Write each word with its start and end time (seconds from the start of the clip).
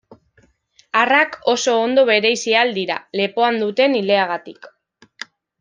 Arrak 1.01 1.37
oso 1.53 1.75
ondo 1.83 2.05
bereizi 2.11 2.57
ahal 2.61 2.75
dira, 2.81 2.97
lepoan 3.21 3.63
duten 3.67 3.99
ileagatik. 4.03 4.71